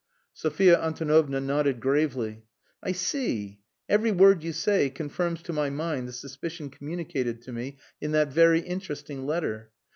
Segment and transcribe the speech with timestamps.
[0.33, 2.41] Sophia Antonovna nodded gravely.
[2.81, 3.59] "I see.
[3.87, 8.33] Every word you say confirms to my mind the suspicion communicated to me in that
[8.33, 9.69] very interesting letter.